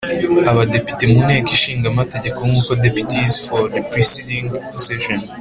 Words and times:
Abadepite 0.51 1.03
mu 1.11 1.17
Nteko 1.25 1.49
Ishinga 1.57 1.85
Amategeko 1.93 2.37
nk 2.49 2.53
uko 2.59 2.71
Deputies 2.85 3.33
for 3.45 3.61
the 3.73 3.81
preceding 3.89 4.45
session 4.87 5.19